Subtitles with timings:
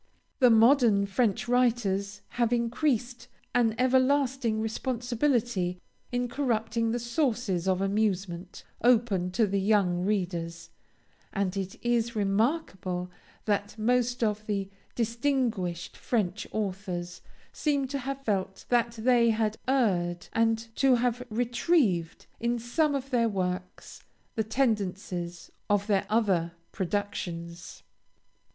[0.39, 5.79] The modern French writers have increased an everlasting responsibility
[6.11, 10.71] in corrupting the sources of amusement, open to the young readers,
[11.31, 13.11] and it is remarkable
[13.45, 17.21] that most of the distinguished French authors
[17.53, 23.11] seem to have felt that they had erred, and to have retrieved in some of
[23.11, 24.01] their works
[24.33, 27.83] the tendencies of their other productions.